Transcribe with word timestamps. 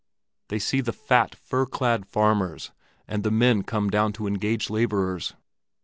They 0.47 0.57
see 0.57 0.81
the 0.81 0.93
fat, 0.93 1.35
fur 1.35 1.67
clad 1.67 2.07
farmers 2.07 2.71
and 3.07 3.21
the 3.23 3.29
men 3.29 3.61
come 3.61 3.91
down 3.91 4.13
to 4.13 4.25
engage 4.25 4.67
laborers. 4.71 5.35